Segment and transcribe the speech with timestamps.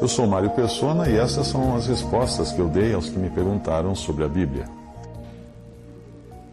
[0.00, 3.30] Eu sou Mário Persona e essas são as respostas que eu dei aos que me
[3.30, 4.64] perguntaram sobre a Bíblia.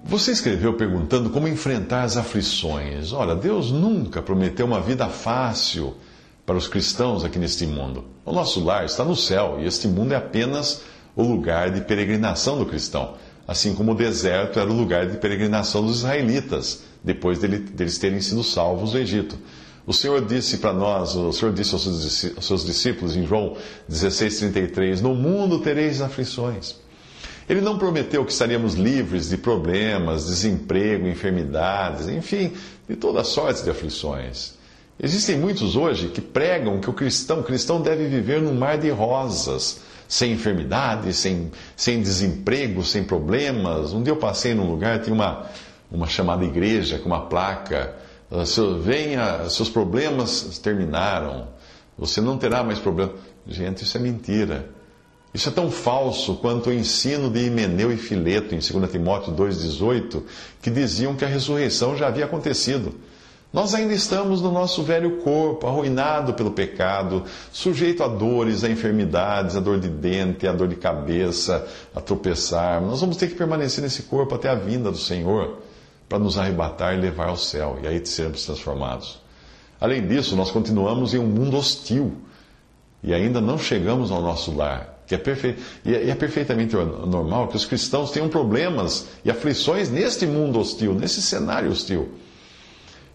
[0.03, 3.13] Você escreveu perguntando como enfrentar as aflições.
[3.13, 5.95] Ora, Deus nunca prometeu uma vida fácil
[6.45, 8.05] para os cristãos aqui neste mundo.
[8.23, 10.81] O nosso lar está no céu e este mundo é apenas
[11.15, 13.15] o lugar de peregrinação do cristão,
[13.47, 18.43] assim como o deserto era o lugar de peregrinação dos israelitas, depois deles terem sido
[18.43, 19.35] salvos do Egito.
[19.87, 23.55] O Senhor disse para nós, o Senhor disse aos seus discípulos em João
[23.89, 26.75] 16,33: No mundo tereis aflições.
[27.47, 32.51] Ele não prometeu que estaríamos livres de problemas, desemprego, enfermidades, enfim,
[32.89, 34.55] de toda sorte de aflições.
[35.01, 38.89] Existem muitos hoje que pregam que o cristão, o cristão deve viver num mar de
[38.89, 43.93] rosas, sem enfermidades, sem, sem desemprego, sem problemas.
[43.93, 45.45] Um dia eu passei num lugar, tinha uma,
[45.89, 47.95] uma chamada igreja com uma placa
[48.29, 48.43] ah,
[48.81, 51.47] venha, seus problemas terminaram,
[51.97, 53.13] você não terá mais problema.
[53.47, 54.69] Gente, isso é mentira.
[55.33, 60.23] Isso é tão falso quanto o ensino de Himeneu e Fileto em 2 Timóteo 2,18,
[60.61, 62.95] que diziam que a ressurreição já havia acontecido.
[63.53, 69.55] Nós ainda estamos no nosso velho corpo, arruinado pelo pecado, sujeito a dores, a enfermidades,
[69.55, 71.65] a dor de dente, a dor de cabeça,
[71.95, 72.81] a tropeçar.
[72.81, 75.59] Nós vamos ter que permanecer nesse corpo até a vinda do Senhor
[76.07, 79.19] para nos arrebatar e levar ao céu, e aí sermos transformados.
[79.79, 82.15] Além disso, nós continuamos em um mundo hostil
[83.03, 84.95] e ainda não chegamos ao nosso lar.
[85.05, 85.55] Que é perfe...
[85.85, 90.93] E é, é perfeitamente normal que os cristãos tenham problemas e aflições neste mundo hostil,
[90.93, 92.09] nesse cenário hostil.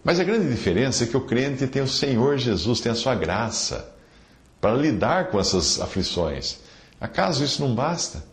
[0.03, 3.15] Mas a grande diferença é que o crente tem o Senhor Jesus, tem a sua
[3.15, 3.93] graça
[4.59, 6.59] para lidar com essas aflições.
[6.99, 8.23] Acaso isso não basta?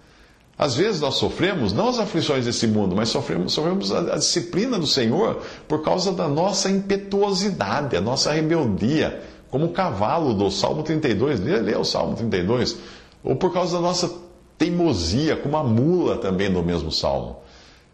[0.61, 4.79] Às vezes nós sofremos não as aflições desse mundo, mas sofremos, sofremos a, a, disciplina
[4.79, 10.83] do Senhor por causa da nossa impetuosidade, a nossa rebeldia, como o cavalo do Salmo
[10.83, 12.77] 32, lê, o Salmo 32,
[13.25, 14.13] ou por causa da nossa
[14.59, 17.39] teimosia, como a mula também no mesmo Salmo.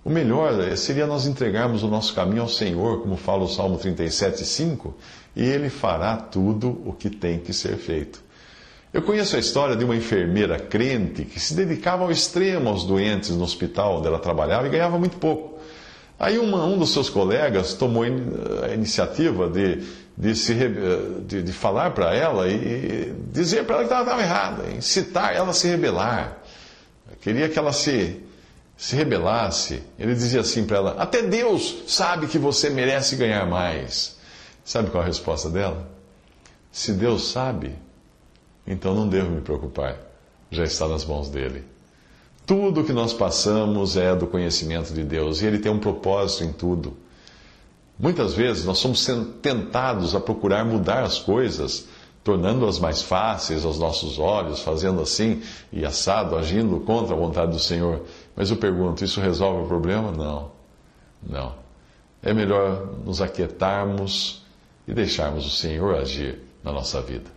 [0.04, 4.44] O melhor seria nós entregarmos o nosso caminho ao Senhor, como fala o Salmo 37,
[4.44, 4.92] 5,
[5.36, 8.25] e Ele fará tudo o que tem que ser feito.
[8.96, 13.28] Eu conheço a história de uma enfermeira crente que se dedicava ao extremo aos doentes
[13.28, 15.60] no hospital onde ela trabalhava e ganhava muito pouco.
[16.18, 19.86] Aí uma, um dos seus colegas tomou a iniciativa de,
[20.16, 20.54] de, se,
[21.26, 25.52] de, de falar para ela e dizer para ela que estava errada, incitar ela a
[25.52, 26.38] se rebelar.
[27.20, 28.18] Queria que ela se,
[28.78, 29.82] se rebelasse.
[29.98, 34.16] Ele dizia assim para ela: Até Deus sabe que você merece ganhar mais.
[34.64, 35.86] Sabe qual a resposta dela?
[36.72, 37.84] Se Deus sabe,
[38.66, 39.98] então não devo me preocupar,
[40.50, 41.64] já está nas mãos dele.
[42.46, 46.44] Tudo o que nós passamos é do conhecimento de Deus e ele tem um propósito
[46.44, 46.96] em tudo.
[47.98, 49.04] Muitas vezes nós somos
[49.40, 51.88] tentados a procurar mudar as coisas,
[52.22, 57.58] tornando-as mais fáceis aos nossos olhos, fazendo assim e assado, agindo contra a vontade do
[57.58, 58.02] Senhor.
[58.36, 60.12] Mas eu pergunto: isso resolve o problema?
[60.12, 60.52] Não.
[61.22, 61.54] Não.
[62.22, 64.42] É melhor nos aquietarmos
[64.86, 67.35] e deixarmos o Senhor agir na nossa vida.